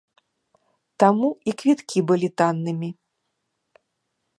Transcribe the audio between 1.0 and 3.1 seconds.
Таму і квіткі былі таннымі.